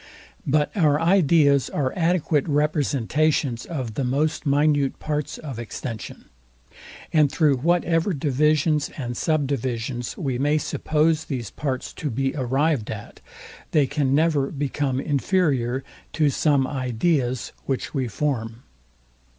But 0.47 0.75
our 0.75 0.99
ideas 0.99 1.69
are 1.69 1.93
adequate 1.95 2.47
representations 2.47 3.67
of 3.67 3.93
the 3.93 4.03
most 4.03 4.47
minute 4.47 4.97
parts 4.97 5.37
of 5.37 5.59
extension; 5.59 6.25
and 7.13 7.31
through 7.31 7.57
whatever 7.57 8.11
divisions 8.11 8.89
and 8.97 9.15
subdivisions 9.15 10.17
we 10.17 10.39
may 10.39 10.57
suppose 10.57 11.25
these 11.25 11.51
parts 11.51 11.93
to 11.93 12.09
be 12.09 12.35
arrived 12.35 12.89
at, 12.89 13.19
they 13.73 13.85
can 13.85 14.15
never 14.15 14.49
become 14.49 14.99
inferior 14.99 15.83
to 16.13 16.31
some 16.31 16.65
ideas, 16.65 17.51
which 17.67 17.93
we 17.93 18.07
form. 18.07 18.63